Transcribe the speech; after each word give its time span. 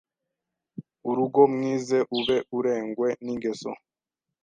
Urugo 1.09 1.41
mwize 1.53 1.97
ube 2.17 2.37
urengwe 2.57 3.07
n’ingeso 3.23 3.71